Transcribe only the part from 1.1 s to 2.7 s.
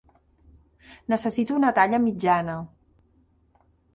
Necessito una talla mitjana.